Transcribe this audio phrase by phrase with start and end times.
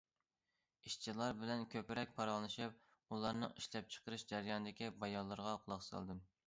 [0.89, 6.31] ئىشچىلار بىلەن كۆپرەك پاراڭلىشىپ ئۇلارنىڭ ئىشلەپچىقىرىش جەريانىدىكى بايانلىرىغا قۇلاق سالدىم.